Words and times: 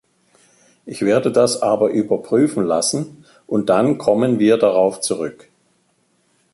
Ich 0.87 1.01
werde 1.03 1.31
das 1.31 1.61
aber 1.61 1.91
überprüfen 1.91 2.63
lassen, 2.65 3.23
und 3.45 3.69
dann 3.69 3.99
kommen 3.99 4.39
wir 4.39 4.57
darauf 4.57 4.99
zurück. 4.99 5.47